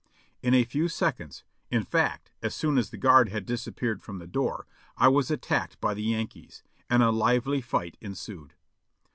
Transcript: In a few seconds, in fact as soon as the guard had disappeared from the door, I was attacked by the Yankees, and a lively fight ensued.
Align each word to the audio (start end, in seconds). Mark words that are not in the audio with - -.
In 0.41 0.55
a 0.55 0.63
few 0.63 0.87
seconds, 0.87 1.43
in 1.69 1.83
fact 1.83 2.31
as 2.41 2.55
soon 2.55 2.79
as 2.79 2.89
the 2.89 2.97
guard 2.97 3.29
had 3.29 3.45
disappeared 3.45 4.01
from 4.01 4.17
the 4.17 4.25
door, 4.25 4.65
I 4.97 5.07
was 5.09 5.29
attacked 5.29 5.79
by 5.79 5.93
the 5.93 6.01
Yankees, 6.01 6.63
and 6.89 7.03
a 7.03 7.11
lively 7.11 7.61
fight 7.61 7.97
ensued. 8.01 8.55